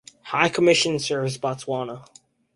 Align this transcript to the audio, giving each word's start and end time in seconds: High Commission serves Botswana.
High 0.23 0.49
Commission 0.49 0.97
serves 0.97 1.37
Botswana. 1.37 2.09